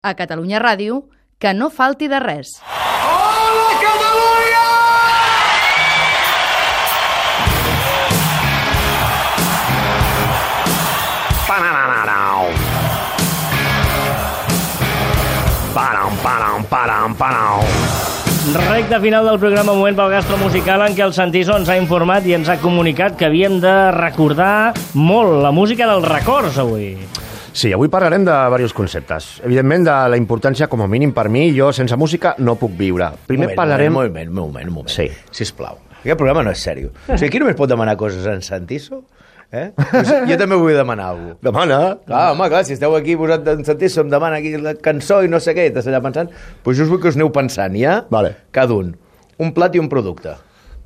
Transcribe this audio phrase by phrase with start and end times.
[0.00, 1.02] A Catalunya Ràdio,
[1.36, 2.54] que no falti de res.
[2.64, 4.62] Hola, Catalunya!
[15.76, 17.60] Param, param, param, param.
[18.56, 22.24] Recte final del programa Moment pel Gastro Musical en què el Santiso ens ha informat
[22.24, 26.94] i ens ha comunicat que havíem de recordar molt la música dels records avui.
[27.52, 29.28] Sí, avui parlarem de diversos conceptes.
[29.44, 33.10] Evidentment, de la importància, com a mínim per mi, jo sense música no puc viure.
[33.26, 33.90] Primer moment, parlarem...
[33.90, 34.92] Un moment, un moment, un moment.
[34.94, 35.08] Sí.
[35.34, 35.80] Sisplau.
[36.00, 36.92] Aquest programa no és sèrio.
[37.08, 39.02] O sigui, aquí només pot demanar coses en Santiso?
[39.50, 39.72] Eh?
[39.74, 41.44] Pues jo també vull demanar alguna cosa.
[41.48, 41.78] Demana.
[42.06, 45.32] Clar, home, clar, si esteu aquí posat en Santiso, em demana aquí la cançó i
[45.32, 46.30] no sé què, i estàs allà pensant,
[46.62, 48.36] doncs jo us vull que us aneu pensant ja, Vale.
[48.54, 48.94] cada un,
[49.42, 50.36] un plat i un producte.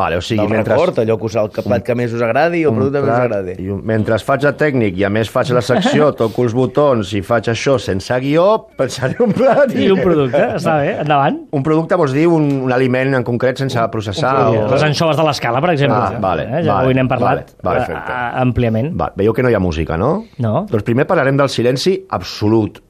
[0.00, 0.72] Vale, o sigui, Del mentre...
[0.74, 3.06] record, allò que us, el que plat que més us agradi o el producte que
[3.06, 3.54] més us agradi.
[3.60, 7.12] I un- mentre faig de tècnic i a més faig la secció, toco els botons
[7.18, 8.46] i faig això sense guió,
[8.80, 11.36] pensaré un plat I un producte, està bé, endavant.
[11.52, 14.34] Un producte vols dir un, un aliment en concret sense processar?
[14.40, 14.64] producte.
[14.66, 14.74] o...
[14.76, 16.00] Les anxoves de l'escala, per exemple.
[16.00, 16.62] Ah, vale, eh?
[16.64, 18.12] Ja vale, avui n'hem parlat vale, vale, eh, perfecte.
[18.16, 18.92] eh, àmpliament.
[19.04, 20.12] Va, veieu que no hi ha música, no?
[20.40, 20.64] No.
[20.70, 22.80] Doncs primer parlarem del silenci absolut,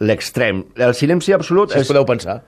[0.00, 0.64] l'extrem.
[0.76, 2.40] El silenci absolut Si és podeu pensar.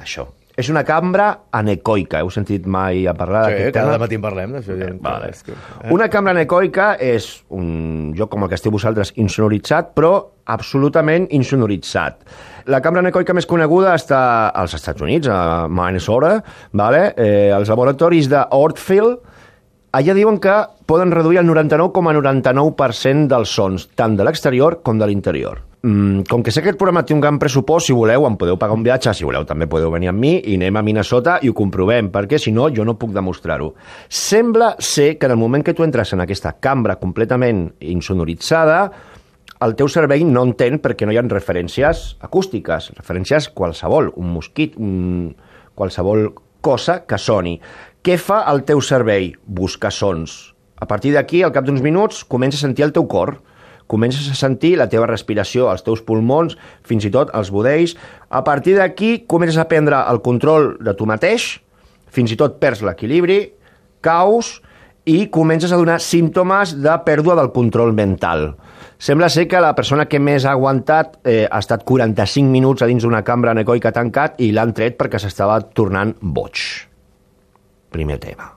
[0.00, 0.26] això.
[0.56, 2.18] És una cambra anecoica.
[2.20, 3.98] Heu sentit mai a parlar Sí, d'aquest cada tema?
[4.04, 4.76] matí en parlem d'això.
[4.78, 5.30] Ja, Vale.
[5.30, 5.54] és que-
[5.90, 12.18] Una cambra anecoica és un joc com el que esteu vosaltres insonoritzat, però absolutament insonoritzat.
[12.66, 16.42] La cambra anecoica més coneguda està als Estats Units, a Minnesota,
[16.72, 17.14] vale?
[17.16, 19.18] eh, els laboratoris de Ortfield,
[19.92, 20.54] allà diuen que
[20.86, 25.62] poden reduir el 99,99% dels sons, tant de l'exterior com de l'interior.
[25.82, 28.54] Mm, com que sé que aquest programa té un gran pressupost, si voleu em podeu
[28.54, 31.50] pagar un viatge, si voleu també podeu venir amb mi i anem a Minnesota i
[31.50, 33.72] ho comprovem, perquè si no jo no puc demostrar-ho.
[34.06, 38.78] Sembla ser que en el moment que tu entres en aquesta cambra completament insonoritzada,
[39.62, 44.78] el teu cervell no entén perquè no hi ha referències acústiques, referències qualsevol, un mosquit,
[44.78, 45.34] un...
[45.74, 46.28] qualsevol
[46.62, 47.58] cosa que soni.
[48.02, 49.32] Què fa el teu cervell?
[49.46, 50.54] Buscar sons.
[50.78, 53.40] A partir d'aquí, al cap d'uns minuts, comences a sentir el teu cor,
[53.92, 56.56] comences a sentir la teva respiració, els teus pulmons,
[56.88, 57.94] fins i tot els budells.
[58.32, 61.58] A partir d'aquí, comences a prendre el control de tu mateix,
[62.12, 63.42] fins i tot perds l'equilibri,
[64.04, 64.58] caus
[65.08, 68.52] i comences a donar símptomes de pèrdua del control mental.
[69.02, 72.86] Sembla ser que la persona que més ha aguantat eh, ha estat 45 minuts a
[72.86, 76.62] dins d'una cambra anecoica tancat i l'han tret perquè s'estava tornant boig.
[77.90, 78.52] Primer tema.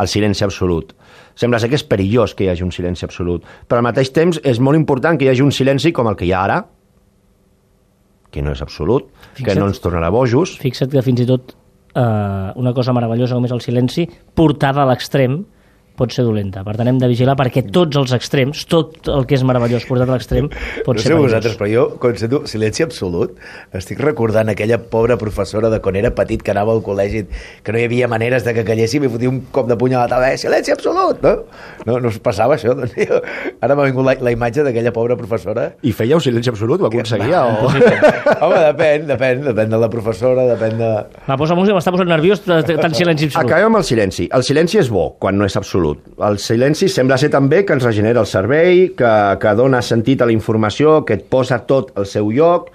[0.00, 0.94] El silenci absolut.
[1.38, 4.40] Sembla ser que és perillós que hi hagi un silenci absolut, però al mateix temps
[4.44, 6.60] és molt important que hi hagi un silenci com el que hi ha ara,
[8.32, 9.60] que no és absolut, que Fixa't.
[9.60, 11.54] no ens tornarà bojos, Fixa't que fins i tot
[11.94, 15.42] eh, una cosa meravellosa com és el silenci, portada a l'extrem,
[15.98, 16.62] pot ser dolenta.
[16.66, 20.08] Per tant, hem de vigilar perquè tots els extrems, tot el que és meravellós portat
[20.08, 20.48] a l'extrem,
[20.86, 21.26] pot no ser sé perillós.
[21.28, 23.36] vosaltres, però jo, quan sento silenci absolut,
[23.76, 27.26] estic recordant aquella pobra professora de quan era petit que anava al col·legi,
[27.62, 30.04] que no hi havia maneres de que calléssim i fotia un cop de puny a
[30.04, 31.34] la taula, eh, silenci absolut, no?
[31.86, 32.74] No, no us passava això?
[32.78, 33.20] Doncs jo,
[33.60, 35.72] ara m'ha vingut la, la imatge d'aquella pobra professora.
[35.82, 36.80] i fèieu silenci absolut?
[36.80, 37.44] Ho aconseguia?
[37.44, 37.68] O...
[38.46, 40.90] Home, depèn, depèn, depèn de la professora, depèn de...
[41.28, 43.44] Va, posa música, m'està posant nerviós tant silenci absolut.
[43.44, 44.28] Acabem amb el silenci.
[44.32, 45.91] El silenci és bo quan no és absolut.
[46.22, 50.28] El silenci sembla ser també que ens regenera el cervell, que, que dona sentit a
[50.28, 52.72] la informació, que et posa tot al seu lloc.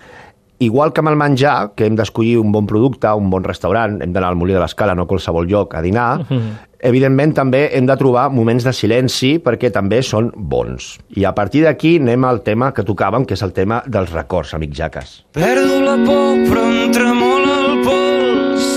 [0.60, 4.14] Igual que amb el menjar, que hem d'escollir un bon producte, un bon restaurant, hem
[4.14, 6.24] d'anar al Molí de l'Escala, no a qualsevol lloc, a dinar,
[6.82, 10.96] evidentment també hem de trobar moments de silenci perquè també són bons.
[11.14, 14.56] I a partir d'aquí anem al tema que tocàvem, que és el tema dels records,
[14.58, 15.14] amic Jaques.
[15.38, 18.68] Perdo la por, però em tremola el pols.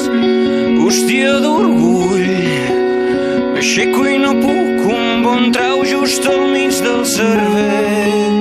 [0.84, 2.09] Hòstia d'orgull.
[3.60, 8.38] M'aixeco i no puc, un bon trau just al mig del cervell.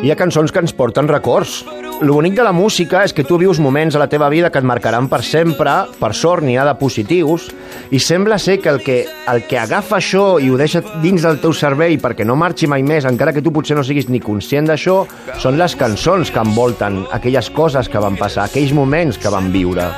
[0.00, 1.58] Hi ha cançons que ens porten records.
[2.00, 4.62] Lo bonic de la música és que tu vius moments a la teva vida que
[4.62, 7.50] et marcaran per sempre, per sort n'hi ha de positius,
[7.92, 11.36] i sembla ser que el, que el que agafa això i ho deixa dins del
[11.44, 14.72] teu cervell perquè no marxi mai més, encara que tu potser no siguis ni conscient
[14.72, 15.02] d'això,
[15.44, 19.92] són les cançons que envolten aquelles coses que van passar, aquells moments que van viure.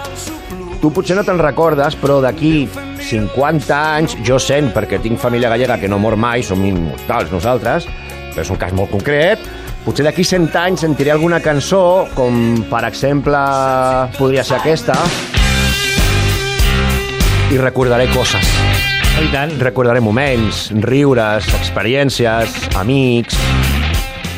[0.82, 2.66] Tu potser no te'n recordes, però d'aquí
[3.10, 7.88] 50 anys jo sent, perquè tinc família gallega que no mor mai, som immortals nosaltres,
[8.30, 9.42] però és un cas molt concret,
[9.84, 13.40] potser d'aquí 100 anys sentiré alguna cançó, com per exemple
[14.18, 14.96] podria ser aquesta,
[17.50, 18.46] i recordaré coses.
[19.18, 19.56] Oh, I tant.
[19.58, 23.34] Recordaré moments, riures, experiències, amics,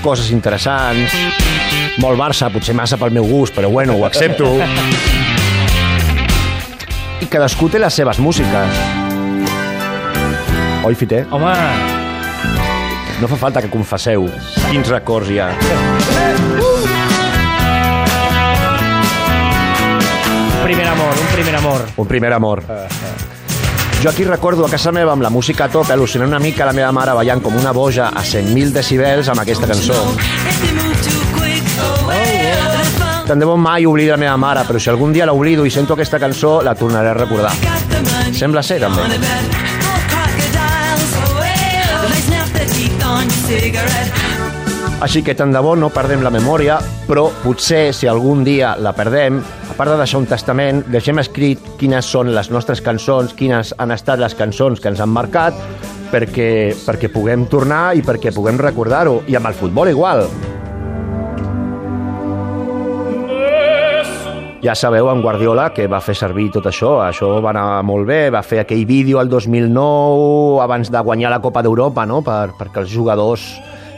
[0.02, 1.12] coses interessants,
[2.00, 4.56] molt Barça, potser massa pel meu gust, però bueno, ho accepto.
[7.22, 8.78] i cadascú té les seves músiques.
[10.82, 11.24] Oi, Fiter?
[11.30, 11.54] Home...
[13.22, 14.24] No fa falta que confesseu
[14.66, 15.52] quins records hi ha.
[20.64, 21.86] Primer amor, un primer amor.
[22.02, 22.64] Un primer amor.
[22.66, 23.32] Uh, uh.
[24.02, 26.74] Jo aquí recordo a casa meva amb la música a tope, al·lucinant una mica la
[26.74, 30.00] meva mare ballant com una boja a 100.000 decibels amb aquesta cançó.
[33.32, 35.94] Tant de bon mai oblida la meva mare, però si algun dia l'oblido i sento
[35.94, 37.54] aquesta cançó, la tornaré a recordar.
[38.36, 39.06] Sembla ser, també.
[45.00, 46.76] Així que tant de bo no perdem la memòria,
[47.08, 51.74] però potser si algun dia la perdem, a part de deixar un testament, deixem escrit
[51.80, 55.56] quines són les nostres cançons, quines han estat les cançons que ens han marcat,
[56.12, 56.50] perquè,
[56.84, 59.22] perquè puguem tornar i perquè puguem recordar-ho.
[59.24, 60.28] I amb el futbol igual.
[64.62, 68.28] Ja sabeu, en Guardiola, que va fer servir tot això, això va anar molt bé,
[68.30, 72.20] va fer aquell vídeo al 2009, abans de guanyar la Copa d'Europa, no?
[72.22, 73.42] per, perquè els jugadors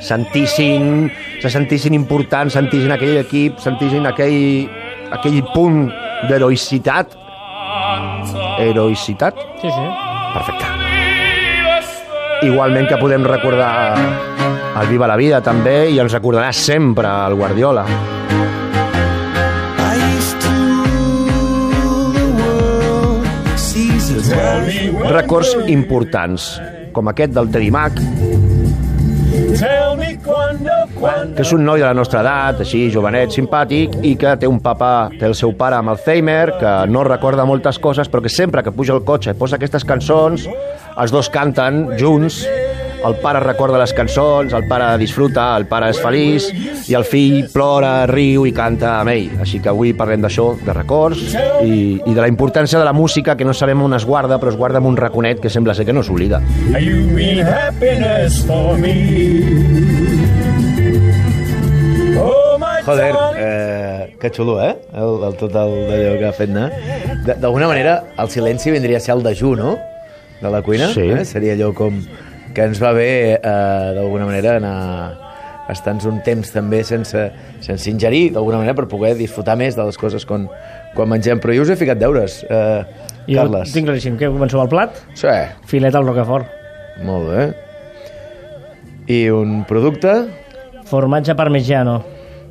[0.00, 1.11] sentissin,
[1.43, 4.64] se sentissin importants, sentissin aquell equip, sentissin aquell,
[5.12, 5.84] aquell punt
[6.31, 7.12] d'heroïcitat.
[8.64, 9.44] Heroïcitat?
[9.61, 9.87] Sí, sí.
[10.32, 10.72] Perfecte.
[12.49, 13.72] Igualment que podem recordar
[14.81, 17.84] el Viva la Vida també i ens recordarà sempre el Guardiola.
[25.11, 26.49] Records importants,
[26.95, 27.99] com aquest del Teddy Mac,
[31.35, 34.61] que és un noi de la nostra edat, així, jovenet, simpàtic, i que té un
[34.65, 38.63] papa, té el seu pare amb Alzheimer, que no recorda moltes coses, però que sempre
[38.63, 40.49] que puja al cotxe i posa aquestes cançons,
[40.95, 42.45] els dos canten junts,
[43.05, 46.47] el pare recorda les cançons, el pare disfruta, el pare és feliç,
[46.89, 49.31] i el fill plora, riu i canta amb ell.
[49.45, 51.35] Així que avui parlem d'això, de records,
[51.65, 54.53] i, i de la importància de la música, que no sabem on es guarda, però
[54.53, 56.41] es guarda en un raconet que sembla ser que no s'oblida.
[56.81, 58.95] You mean happiness for me.
[62.17, 64.77] Oh, my Joder, eh, que xulo, eh?
[64.95, 66.69] El, el tot el d'allò que ha fet anar.
[67.27, 69.75] De- D'alguna manera, el silenci vindria a ser el dejú, no?
[70.41, 70.89] De la cuina.
[70.93, 71.00] Sí.
[71.11, 71.25] Eh?
[71.25, 71.99] Seria allò com
[72.55, 75.21] que ens va bé, eh, d'alguna manera, anar
[75.73, 77.21] estar un temps també sense,
[77.65, 80.47] sense ingerir, d'alguna manera, per poder disfrutar més de les coses quan,
[80.95, 81.41] quan mengem.
[81.41, 82.85] Però jo us he ficat deures, eh,
[83.27, 83.73] Jo Carles.
[83.73, 84.19] tinc claríssim.
[84.21, 84.99] Què, començo amb el plat?
[85.17, 85.33] Sí,
[85.71, 86.47] Filet al Rocafort.
[87.03, 87.47] molt bé.
[89.09, 90.12] I un producte?
[90.89, 92.03] Formatge parmigiano.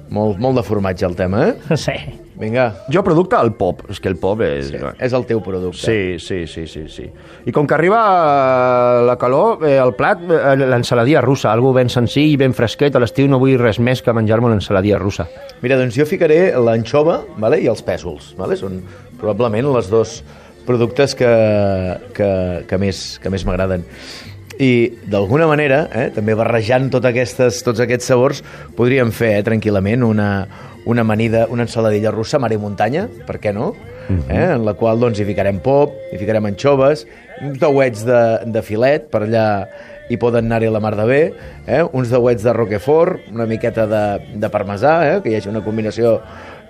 [0.09, 1.77] Molt, molt de formatge el tema, eh?
[1.77, 1.93] Sí.
[2.39, 3.83] Vinga, Jo, producte, el pop.
[3.93, 4.71] És que el pop és...
[4.71, 5.79] sí, és el teu producte.
[5.83, 7.05] Sí, sí, sí, sí, sí.
[7.45, 11.91] I com que arriba eh, la calor, eh, el plat, eh, l'ensaladia russa, algo ben
[11.93, 15.27] senzill, ben fresquet, a l'estiu no vull res més que menjar-me una ensaladia russa.
[15.61, 17.61] Mira, doncs jo ficaré l'anxova vale?
[17.61, 18.33] i els pèsols.
[18.39, 18.57] Vale?
[18.59, 18.81] Són
[19.21, 20.21] probablement els dos
[20.65, 21.31] productes que,
[22.17, 22.29] que,
[22.67, 23.83] que més, que més m'agraden.
[24.61, 24.71] I
[25.09, 28.43] d'alguna manera, eh, també barrejant tot aquestes, tots aquests sabors,
[28.77, 30.29] podríem fer eh, tranquil·lament una,
[30.85, 33.73] una amanida, una ensaladilla russa, mar i muntanya, per què no?
[34.29, 37.07] eh, en la qual doncs, hi ficarem pop, hi ficarem anxoves,
[37.41, 38.21] uns dauets de,
[38.53, 39.47] de filet, per allà
[40.11, 41.21] hi poden anar-hi la mar de bé,
[41.65, 41.81] eh?
[41.95, 44.03] uns dauets de roquefort, una miqueta de,
[44.39, 45.21] de parmesà, eh?
[45.23, 46.17] que hi hagi una combinació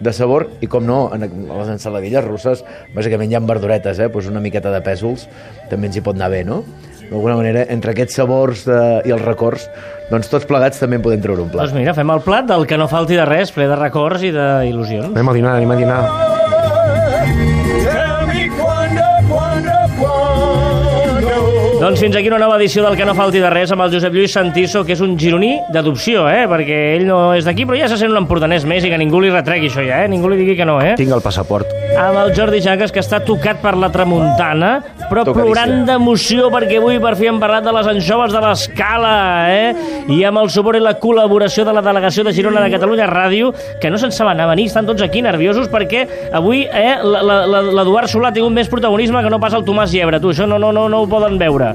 [0.03, 2.63] de sabor, i com no, en les ensaladilles russes,
[2.95, 4.09] bàsicament hi ha verduretes, eh?
[4.13, 5.27] pues una miqueta de pèsols
[5.71, 6.63] també ens hi pot anar bé, no?
[7.13, 9.67] D'alguna manera, entre aquests sabors de, i els records,
[10.09, 11.67] doncs tots plegats també en podem treure un plat.
[11.67, 14.33] Doncs mira, fem el plat del que no falti de res, ple de records i
[14.33, 15.13] d'il·lusions.
[15.13, 16.01] Anem a dinar, anem a dinar.
[21.79, 24.13] Doncs fins aquí una nova edició del que no falti de res amb el Josep
[24.15, 26.45] Lluís Santiso, que és un gironí d'adopció, eh?
[26.47, 29.19] perquè ell no és d'aquí, però ja se sent un empordanès més i que ningú
[29.23, 30.09] li retregui això ja, eh?
[30.11, 30.77] ningú li digui que no.
[30.83, 30.93] Eh?
[30.99, 31.67] Tinc el passaport.
[31.99, 34.71] Amb el Jordi Jaques, que està tocat per la tramuntana,
[35.09, 35.49] però Tocadíssim.
[35.49, 39.13] plorant d'emoció perquè avui per fi hem parlat de les anxoves de l'escala,
[39.51, 39.73] eh?
[40.13, 43.51] I amb el suport i la col·laboració de la delegació de Girona de Catalunya Ràdio,
[43.81, 48.31] que no se'n saben a venir, estan tots aquí nerviosos perquè avui eh, l'Eduard Solà
[48.31, 50.87] ha tingut més protagonisme que no pas el Tomàs Llebre, tu, això no, no, no,
[50.89, 51.72] no ho poden veure.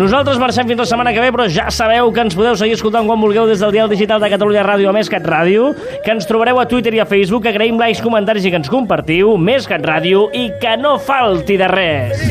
[0.00, 3.08] Nosaltres marxem fins la setmana que ve, però ja sabeu que ens podeu seguir escoltant
[3.10, 5.72] quan vulgueu des del dial digital de Catalunya Ràdio a Més Cat Ràdio,
[6.04, 8.70] que ens trobareu a Twitter i a Facebook, que agraïm likes, comentaris i que ens
[8.70, 12.22] compartiu, Més Cat Ràdio i que no falti de res.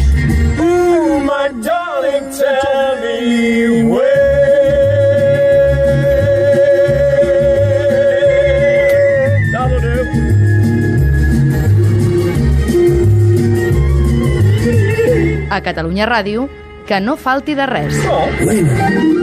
[0.58, 3.69] Ooh, my darling, tell me
[15.70, 16.50] Catalunya Ràdio,
[16.90, 18.04] que no falti de res.
[18.10, 19.19] Oh.